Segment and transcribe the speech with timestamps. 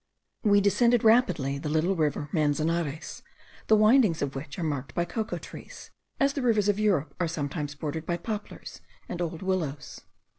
[0.41, 3.21] We descended rapidly the little river Manzanares,
[3.67, 7.27] the windings of which are marked by cocoa trees, as the rivers of Europe are
[7.27, 10.01] sometimes bordered by poplars and old willows.